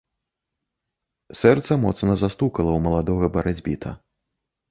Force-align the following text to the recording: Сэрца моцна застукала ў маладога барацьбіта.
Сэрца 1.41 1.71
моцна 1.83 2.17
застукала 2.23 2.71
ў 2.73 2.79
маладога 2.87 3.25
барацьбіта. 3.35 3.89